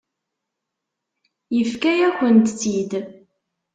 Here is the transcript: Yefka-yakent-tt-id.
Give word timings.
Yefka-yakent-tt-id. 1.57 2.91